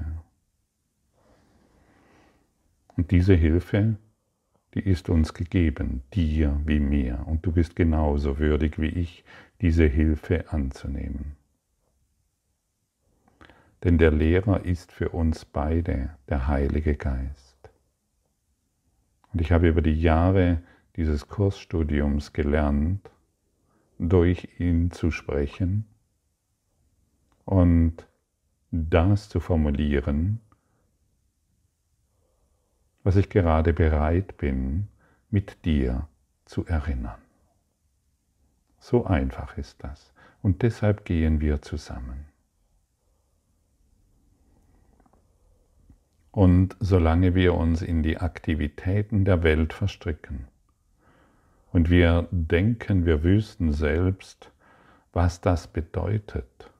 Und 2.97 3.11
diese 3.11 3.35
Hilfe, 3.35 3.95
die 4.73 4.79
ist 4.79 5.07
uns 5.07 5.35
gegeben, 5.35 6.01
dir 6.11 6.59
wie 6.65 6.79
mir. 6.79 7.23
Und 7.27 7.45
du 7.45 7.51
bist 7.51 7.75
genauso 7.75 8.39
würdig 8.39 8.79
wie 8.79 8.87
ich, 8.87 9.23
diese 9.61 9.85
Hilfe 9.85 10.51
anzunehmen. 10.51 11.35
Denn 13.83 13.99
der 13.99 14.11
Lehrer 14.11 14.65
ist 14.65 14.91
für 14.91 15.09
uns 15.09 15.45
beide 15.45 16.09
der 16.27 16.47
Heilige 16.47 16.95
Geist. 16.95 17.69
Und 19.31 19.41
ich 19.41 19.51
habe 19.51 19.69
über 19.69 19.83
die 19.83 19.99
Jahre 20.01 20.63
dieses 20.95 21.27
Kursstudiums 21.27 22.33
gelernt, 22.33 23.11
durch 23.99 24.47
ihn 24.57 24.89
zu 24.89 25.11
sprechen 25.11 25.85
und 27.51 28.07
das 28.71 29.27
zu 29.27 29.41
formulieren, 29.41 30.39
was 33.03 33.17
ich 33.17 33.29
gerade 33.29 33.73
bereit 33.73 34.37
bin, 34.37 34.87
mit 35.29 35.65
dir 35.65 36.07
zu 36.45 36.65
erinnern. 36.65 37.19
So 38.79 39.05
einfach 39.05 39.57
ist 39.57 39.83
das. 39.83 40.13
Und 40.41 40.61
deshalb 40.61 41.03
gehen 41.03 41.41
wir 41.41 41.61
zusammen. 41.61 42.23
Und 46.31 46.77
solange 46.79 47.35
wir 47.35 47.55
uns 47.55 47.81
in 47.81 48.01
die 48.01 48.17
Aktivitäten 48.17 49.25
der 49.25 49.43
Welt 49.43 49.73
verstricken 49.73 50.47
und 51.73 51.89
wir 51.89 52.29
denken, 52.31 53.05
wir 53.05 53.23
wüssten 53.23 53.73
selbst, 53.73 54.53
was 55.11 55.41
das 55.41 55.67
bedeutet, 55.67 56.70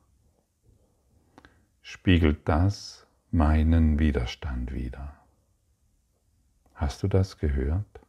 spiegelt 1.91 2.47
das 2.47 3.06
meinen 3.32 3.99
Widerstand 3.99 4.73
wider. 4.73 5.13
Hast 6.73 7.04
du 7.04 7.10
das 7.10 7.38
gehört? 7.38 7.99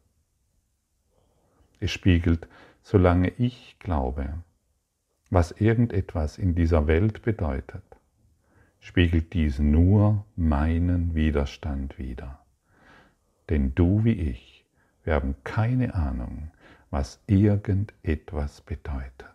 Es 1.80 1.90
spiegelt 1.90 2.46
solange 2.84 3.30
ich 3.38 3.76
glaube, 3.80 4.34
was 5.30 5.50
irgendetwas 5.50 6.38
in 6.38 6.54
dieser 6.54 6.86
Welt 6.86 7.22
bedeutet, 7.22 7.82
spiegelt 8.78 9.32
dies 9.32 9.58
nur 9.58 10.24
meinen 10.36 11.16
Widerstand 11.16 11.98
wider. 11.98 12.38
Denn 13.50 13.74
du 13.74 14.04
wie 14.04 14.12
ich, 14.12 14.64
wir 15.02 15.14
haben 15.14 15.34
keine 15.42 15.96
Ahnung, 15.96 16.52
was 16.90 17.20
irgendetwas 17.26 18.60
bedeutet. 18.60 19.26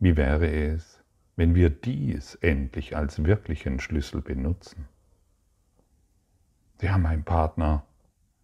Wie 0.00 0.16
wäre 0.16 0.50
es, 0.50 1.00
wenn 1.36 1.54
wir 1.54 1.70
dies 1.70 2.34
endlich 2.36 2.96
als 2.96 3.24
wirklichen 3.24 3.78
Schlüssel 3.78 4.22
benutzen? 4.22 4.88
Ja, 6.80 6.98
mein 6.98 7.24
Partner, 7.24 7.84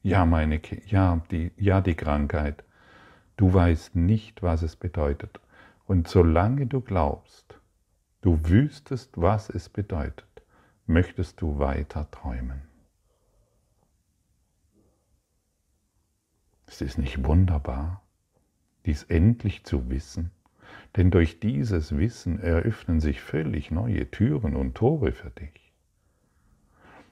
ja, 0.03 0.25
meine, 0.25 0.61
ja, 0.87 1.23
die, 1.31 1.53
ja, 1.57 1.81
die 1.81 1.95
Krankheit, 1.95 2.65
Du 3.37 3.53
weißt 3.53 3.97
nicht, 3.97 4.43
was 4.43 4.63
es 4.63 4.77
bedeutet. 4.77 5.41
Und 5.87 6.09
solange 6.09 6.67
du 6.67 6.81
glaubst, 6.81 7.59
du 8.21 8.39
wüsstest, 8.49 9.21
was 9.21 9.51
es 9.51 9.69
bedeutet, 9.69 10.43
möchtest 10.87 11.41
du 11.41 11.59
weiter 11.59 12.11
träumen? 12.11 12.63
Es 16.67 16.81
ist 16.81 16.99
nicht 16.99 17.25
wunderbar, 17.25 18.03
dies 18.87 19.03
endlich 19.03 19.65
zu 19.65 19.91
wissen, 19.91 20.31
denn 20.97 21.11
durch 21.11 21.41
dieses 21.41 21.97
Wissen 21.97 22.39
eröffnen 22.39 23.01
sich 23.01 23.21
völlig 23.21 23.71
neue 23.71 24.11
Türen 24.11 24.55
und 24.55 24.75
Tore 24.75 25.13
für 25.13 25.31
dich. 25.31 25.73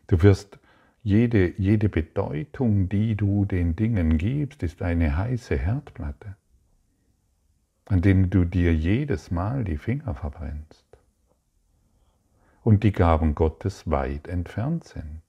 Du 0.07 0.23
wirst 0.23 0.59
jede, 1.03 1.53
jede 1.59 1.89
Bedeutung, 1.89 2.89
die 2.89 3.17
du 3.17 3.47
den 3.47 3.75
Dingen 3.77 4.19
gibst, 4.19 4.63
ist 4.63 4.83
eine 4.83 5.17
heiße 5.17 5.57
Herdplatte, 5.57 6.37
an 7.87 8.03
denen 8.03 8.29
du 8.29 8.45
dir 8.45 8.75
jedes 8.75 9.31
Mal 9.31 9.65
die 9.65 9.79
Finger 9.79 10.15
verbrennst 10.15 10.85
und 12.63 12.85
die 12.85 12.93
Gaben 12.93 13.35
Gottes 13.35 13.91
weit 13.91 14.29
entfernt 14.29 14.85
sind. 14.85 15.23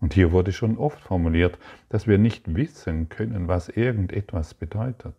Und 0.00 0.14
hier 0.14 0.32
wurde 0.32 0.52
schon 0.52 0.78
oft 0.78 0.98
formuliert, 1.00 1.58
dass 1.88 2.08
wir 2.08 2.18
nicht 2.18 2.56
wissen 2.56 3.08
können, 3.08 3.46
was 3.46 3.68
irgendetwas 3.68 4.54
bedeutet. 4.54 5.14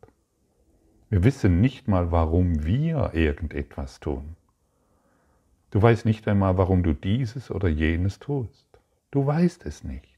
Wir 1.13 1.23
wissen 1.23 1.61
nicht 1.61 1.87
mal, 1.87 2.11
warum 2.11 2.65
wir 2.65 3.11
irgendetwas 3.13 3.99
tun. 3.99 4.35
Du 5.69 5.79
weißt 5.79 6.05
nicht 6.05 6.27
einmal, 6.27 6.57
warum 6.57 6.81
du 6.81 6.93
dieses 6.93 7.51
oder 7.51 7.67
jenes 7.67 8.17
tust. 8.17 8.65
Du 9.11 9.23
weißt 9.23 9.63
es 9.67 9.83
nicht. 9.83 10.17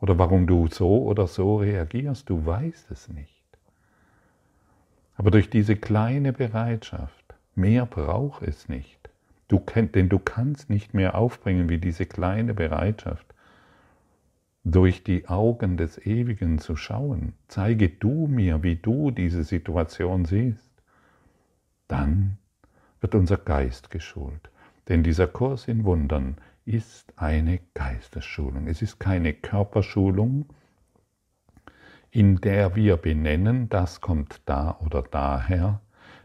Oder 0.00 0.18
warum 0.18 0.48
du 0.48 0.66
so 0.66 1.04
oder 1.04 1.28
so 1.28 1.58
reagierst, 1.58 2.28
du 2.28 2.44
weißt 2.44 2.90
es 2.90 3.08
nicht. 3.08 3.44
Aber 5.14 5.30
durch 5.30 5.50
diese 5.50 5.76
kleine 5.76 6.32
Bereitschaft, 6.32 7.36
mehr 7.54 7.86
braucht 7.86 8.42
es 8.42 8.68
nicht, 8.68 9.08
du, 9.46 9.60
denn 9.60 10.08
du 10.08 10.18
kannst 10.18 10.68
nicht 10.68 10.94
mehr 10.94 11.14
aufbringen 11.14 11.68
wie 11.68 11.78
diese 11.78 12.06
kleine 12.06 12.54
Bereitschaft, 12.54 13.32
durch 14.64 15.04
die 15.04 15.28
Augen 15.28 15.76
des 15.76 15.98
Ewigen 15.98 16.58
zu 16.58 16.74
schauen. 16.74 17.34
Zeige 17.48 17.90
du 17.90 18.26
mir, 18.26 18.62
wie 18.62 18.76
du 18.76 19.10
diese 19.10 19.44
Situation 19.44 20.24
siehst. 20.24 20.70
Dann 21.86 22.38
wird 23.00 23.14
unser 23.14 23.36
Geist 23.36 23.90
geschult. 23.90 24.50
Denn 24.88 25.02
dieser 25.02 25.26
Kurs 25.26 25.68
in 25.68 25.84
Wundern 25.84 26.36
ist 26.64 27.12
eine 27.16 27.60
Geistesschulung. 27.74 28.66
Es 28.66 28.80
ist 28.80 28.98
keine 28.98 29.34
Körperschulung, 29.34 30.46
in 32.10 32.40
der 32.40 32.74
wir 32.74 32.96
benennen, 32.96 33.68
das 33.68 34.00
kommt 34.00 34.40
da 34.46 34.78
oder 34.80 35.02
daher, 35.02 35.80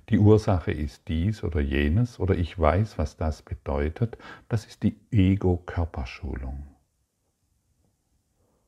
die 0.10 0.18
Ursache 0.18 0.72
ist 0.72 1.08
dies 1.08 1.44
oder 1.44 1.60
jenes 1.60 2.20
oder 2.20 2.36
ich 2.36 2.58
weiß, 2.58 2.98
was 2.98 3.18
das 3.18 3.42
bedeutet. 3.42 4.18
Das 4.48 4.66
ist 4.66 4.84
die 4.84 4.96
Ego-Körperschulung. 5.12 6.69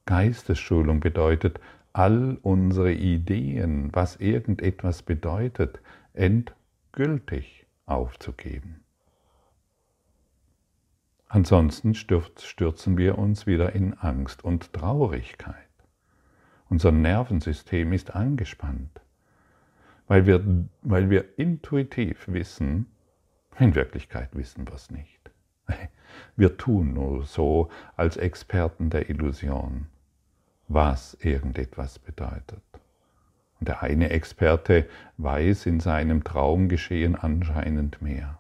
Geistesschulung 0.06 1.00
bedeutet, 1.00 1.60
all 1.94 2.38
unsere 2.42 2.94
Ideen, 2.94 3.90
was 3.94 4.16
irgendetwas 4.16 5.04
bedeutet, 5.04 5.80
endgültig 6.14 7.66
aufzugeben. 7.86 8.84
Ansonsten 11.28 11.94
stürzen 11.96 12.98
wir 12.98 13.18
uns 13.18 13.48
wieder 13.48 13.74
in 13.74 13.94
Angst 13.94 14.44
und 14.44 14.74
Traurigkeit. 14.74 15.56
Unser 16.70 16.92
Nervensystem 16.92 17.94
ist 17.94 18.16
angespannt, 18.16 19.02
weil 20.08 20.26
wir, 20.26 20.44
weil 20.82 21.10
wir 21.10 21.38
intuitiv 21.38 22.28
wissen, 22.28 22.88
in 23.60 23.76
Wirklichkeit 23.76 24.30
wissen 24.34 24.68
wir 24.68 24.76
es 24.76 24.90
nicht. 24.90 25.32
Wir 26.36 26.58
tun 26.58 26.94
nur 26.94 27.24
so 27.24 27.70
als 27.96 28.18
Experten 28.18 28.90
der 28.90 29.10
Illusion, 29.10 29.88
was 30.74 31.18
irgendetwas 31.22 32.00
bedeutet. 32.00 32.62
Und 33.60 33.68
der 33.68 33.84
eine 33.84 34.10
Experte 34.10 34.88
weiß 35.18 35.66
in 35.66 35.80
seinem 35.80 36.24
Traumgeschehen 36.24 37.16
anscheinend 37.16 38.02
mehr. 38.02 38.40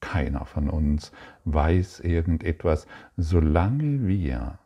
Keiner 0.00 0.44
von 0.44 0.70
uns 0.70 1.12
weiß 1.44 2.00
irgendetwas, 2.00 2.86
solange 3.16 4.06
wir 4.06 4.58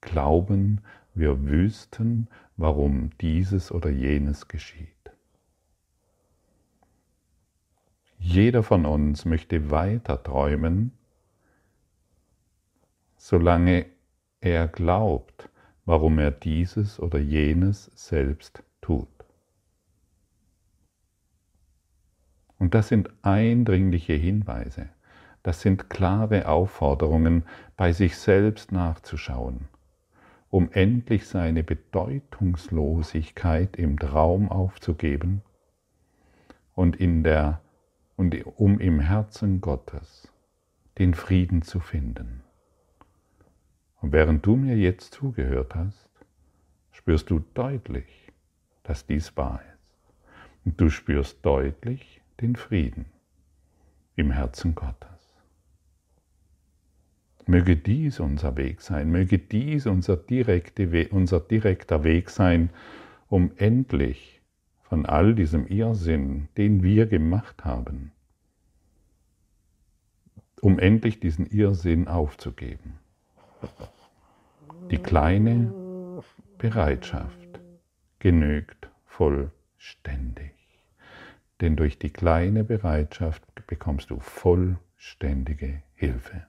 glauben, 0.00 0.80
wir 1.14 1.46
wüssten, 1.46 2.28
warum 2.56 3.10
dieses 3.20 3.70
oder 3.70 3.90
jenes 3.90 4.48
geschieht. 4.48 4.88
Jeder 8.18 8.62
von 8.62 8.86
uns 8.86 9.24
möchte 9.24 9.70
weiter 9.70 10.22
träumen, 10.22 10.92
solange 13.16 13.86
er 14.40 14.68
glaubt, 14.68 15.48
warum 15.86 16.18
er 16.18 16.32
dieses 16.32 17.00
oder 17.00 17.18
jenes 17.18 17.90
selbst 17.94 18.62
tut. 18.80 19.08
Und 22.58 22.74
das 22.74 22.88
sind 22.88 23.10
eindringliche 23.22 24.14
Hinweise, 24.14 24.88
das 25.42 25.60
sind 25.60 25.88
klare 25.88 26.48
Aufforderungen, 26.48 27.44
bei 27.76 27.92
sich 27.92 28.16
selbst 28.16 28.72
nachzuschauen, 28.72 29.68
um 30.50 30.72
endlich 30.72 31.28
seine 31.28 31.62
Bedeutungslosigkeit 31.62 33.76
im 33.76 33.98
Traum 33.98 34.50
aufzugeben 34.50 35.42
und, 36.74 36.96
in 36.96 37.22
der, 37.22 37.60
und 38.16 38.34
um 38.58 38.80
im 38.80 38.98
Herzen 38.98 39.60
Gottes 39.60 40.28
den 40.98 41.14
Frieden 41.14 41.62
zu 41.62 41.78
finden. 41.78 42.42
Und 44.06 44.12
während 44.12 44.46
du 44.46 44.54
mir 44.54 44.76
jetzt 44.76 45.14
zugehört 45.14 45.74
hast, 45.74 46.08
spürst 46.92 47.28
du 47.28 47.40
deutlich, 47.54 48.06
dass 48.84 49.04
dies 49.04 49.36
wahr 49.36 49.60
ist. 49.74 50.14
Und 50.64 50.80
du 50.80 50.90
spürst 50.90 51.44
deutlich, 51.44 52.20
den 52.40 52.54
Frieden 52.54 53.06
im 54.14 54.30
Herzen 54.30 54.76
Gottes. 54.76 55.08
Möge 57.46 57.76
dies 57.76 58.20
unser 58.20 58.56
Weg 58.56 58.80
sein, 58.80 59.10
möge 59.10 59.40
dies 59.40 59.86
unser, 59.86 60.16
direkte, 60.16 61.08
unser 61.10 61.40
direkter 61.40 62.04
Weg 62.04 62.30
sein, 62.30 62.70
um 63.26 63.50
endlich 63.56 64.40
von 64.84 65.04
all 65.04 65.34
diesem 65.34 65.66
Irrsinn, 65.66 66.46
den 66.56 66.84
wir 66.84 67.06
gemacht 67.06 67.64
haben, 67.64 68.12
um 70.60 70.78
endlich 70.78 71.18
diesen 71.18 71.46
Irrsinn 71.46 72.06
aufzugeben. 72.06 73.00
Die 74.90 74.98
kleine 74.98 75.72
Bereitschaft 76.58 77.60
genügt 78.18 78.88
vollständig 79.04 80.56
denn 81.60 81.76
durch 81.76 81.98
die 81.98 82.10
kleine 82.10 82.64
Bereitschaft 82.64 83.42
bekommst 83.66 84.10
du 84.10 84.20
vollständige 84.20 85.82
Hilfe. 85.94 86.46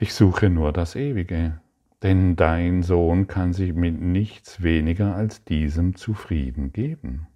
Ich 0.00 0.14
suche 0.14 0.50
nur 0.50 0.72
das 0.72 0.96
Ewige, 0.96 1.60
denn 2.02 2.34
dein 2.34 2.82
Sohn 2.82 3.28
kann 3.28 3.52
sich 3.52 3.72
mit 3.72 4.00
nichts 4.00 4.62
weniger 4.62 5.14
als 5.14 5.44
diesem 5.44 5.94
zufrieden 5.94 6.72
geben. 6.72 7.28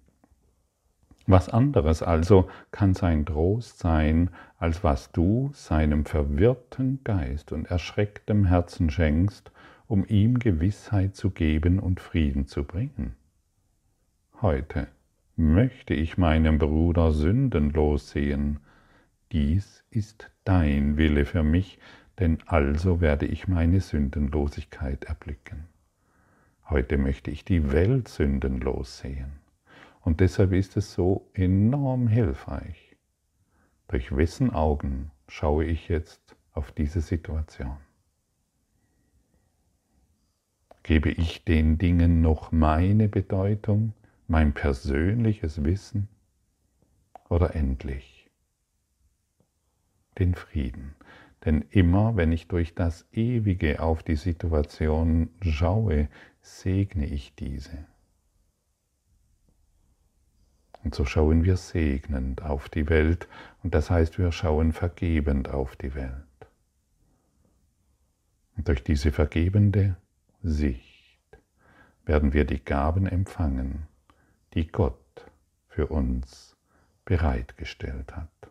Was 1.29 1.49
anderes 1.49 2.01
also 2.01 2.49
kann 2.71 2.93
sein 2.93 3.25
Trost 3.25 3.79
sein, 3.79 4.29
als 4.57 4.85
was 4.85 5.11
du 5.11 5.51
seinem 5.53 6.05
verwirrten 6.05 7.03
Geist 7.03 7.51
und 7.51 7.69
erschrecktem 7.69 8.45
Herzen 8.45 8.89
schenkst, 8.89 9.51
um 9.87 10.05
ihm 10.05 10.39
Gewissheit 10.39 11.17
zu 11.17 11.31
geben 11.31 11.79
und 11.79 11.99
Frieden 11.99 12.47
zu 12.47 12.63
bringen. 12.63 13.15
Heute 14.41 14.87
möchte 15.35 15.93
ich 15.93 16.17
meinen 16.17 16.59
Bruder 16.59 17.11
sündenlos 17.11 18.09
sehen. 18.09 18.61
Dies 19.33 19.83
ist 19.89 20.31
dein 20.45 20.95
Wille 20.95 21.25
für 21.25 21.43
mich, 21.43 21.77
denn 22.19 22.37
also 22.45 23.01
werde 23.01 23.25
ich 23.25 23.49
meine 23.49 23.81
Sündenlosigkeit 23.81 25.03
erblicken. 25.03 25.65
Heute 26.69 26.97
möchte 26.97 27.31
ich 27.31 27.43
die 27.43 27.73
Welt 27.73 28.07
sündenlos 28.07 28.99
sehen. 28.99 29.46
Und 30.07 30.21
deshalb 30.21 30.53
ist 30.53 30.77
es 30.77 30.93
so 30.93 31.29
enorm 31.33 32.07
hilfreich. 32.07 32.95
Durch 33.89 34.15
wessen 34.15 34.51
Augen 34.51 35.11
schaue 35.27 35.65
ich 35.65 35.89
jetzt 35.89 36.37
auf 36.53 36.71
diese 36.71 37.01
Situation? 37.01 37.75
Gebe 40.83 41.09
ich 41.09 41.43
den 41.43 41.77
Dingen 41.77 42.21
noch 42.21 42.53
meine 42.53 43.09
Bedeutung? 43.09 43.91
mein 44.27 44.53
persönliches 44.53 45.63
Wissen 45.63 46.09
oder 47.29 47.55
endlich 47.55 48.29
den 50.19 50.35
Frieden. 50.35 50.95
Denn 51.45 51.63
immer, 51.69 52.15
wenn 52.15 52.31
ich 52.31 52.47
durch 52.47 52.75
das 52.75 53.07
Ewige 53.13 53.81
auf 53.81 54.03
die 54.03 54.15
Situation 54.15 55.29
schaue, 55.41 56.09
segne 56.41 57.05
ich 57.05 57.35
diese. 57.35 57.85
Und 60.87 60.95
so 60.95 61.03
schauen 61.03 61.43
wir 61.43 61.57
segnend 61.57 62.43
auf 62.43 62.69
die 62.69 62.87
Welt 62.87 63.27
und 63.61 63.75
das 63.75 63.89
heißt, 63.89 64.19
wir 64.19 64.31
schauen 64.31 64.71
vergebend 64.71 65.49
auf 65.49 65.75
die 65.75 65.93
Welt. 65.95 66.13
Und 68.55 68.69
durch 68.69 68.85
diese 68.85 69.11
vergebende 69.11 69.97
Sicht 70.43 71.19
werden 72.05 72.31
wir 72.31 72.45
die 72.45 72.63
Gaben 72.63 73.05
empfangen, 73.05 73.85
die 74.53 74.67
Gott 74.67 75.29
für 75.67 75.87
uns 75.87 76.55
bereitgestellt 77.03 78.15
hat. 78.15 78.49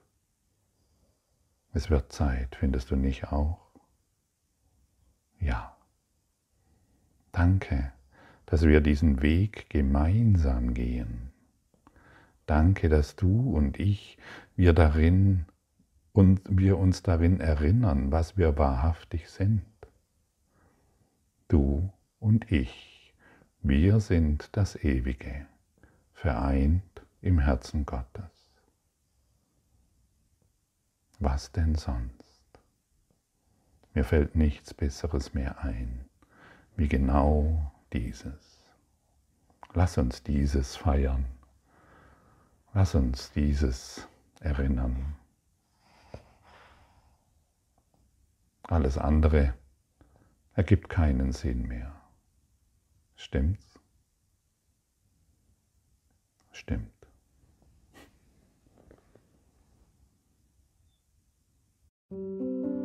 Es 1.72 1.88
wird 1.88 2.12
Zeit, 2.12 2.55
findest 2.57 2.90
du 2.90 2.96
nicht 2.96 3.33
auch? 3.33 3.70
Ja. 5.40 5.75
Danke, 7.33 7.94
dass 8.44 8.61
wir 8.61 8.83
diesen 8.83 9.22
Weg 9.22 9.70
gemeinsam 9.70 10.75
gehen. 10.75 11.33
Danke, 12.47 12.89
dass 12.89 13.17
du 13.17 13.51
und 13.51 13.79
ich, 13.81 14.19
wir 14.55 14.73
darin 14.73 15.47
und 16.13 16.41
wir 16.49 16.79
uns 16.79 17.03
darin 17.03 17.41
erinnern, 17.41 18.13
was 18.13 18.37
wir 18.37 18.57
wahrhaftig 18.57 19.29
sind. 19.29 19.65
Du 21.49 21.93
und 22.21 22.51
ich, 22.51 23.15
wir 23.63 24.01
sind 24.01 24.49
das 24.53 24.77
Ewige, 24.77 25.47
vereint 26.15 26.83
im 27.21 27.41
Herzen 27.41 27.85
Gottes. 27.85 28.31
Was 31.19 31.51
denn 31.51 31.75
sonst? 31.75 32.23
Mir 33.95 34.05
fällt 34.05 34.37
nichts 34.37 34.73
Besseres 34.73 35.35
mehr 35.35 35.65
ein, 35.65 36.05
wie 36.77 36.89
genau 36.89 37.73
dieses. 37.93 38.67
Lass 39.75 39.99
uns 39.99 40.23
dieses 40.23 40.77
feiern. 40.77 41.36
Lass 42.77 42.95
uns 42.95 43.33
dieses 43.33 44.07
erinnern. 44.41 45.17
Alles 48.65 48.99
andere 48.99 49.55
ergibt 50.53 50.91
keinen 50.91 51.33
Sinn 51.33 51.62
mehr. 51.62 51.99
Stimmt's? 53.15 53.81
Stimmt. 56.53 56.93
you 62.11 62.76